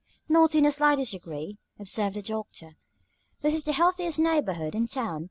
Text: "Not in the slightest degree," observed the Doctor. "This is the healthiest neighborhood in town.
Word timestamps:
"Not 0.27 0.55
in 0.55 0.63
the 0.63 0.71
slightest 0.71 1.11
degree," 1.11 1.59
observed 1.79 2.15
the 2.15 2.23
Doctor. 2.23 2.71
"This 3.43 3.53
is 3.53 3.65
the 3.65 3.73
healthiest 3.73 4.17
neighborhood 4.17 4.73
in 4.73 4.87
town. 4.87 5.19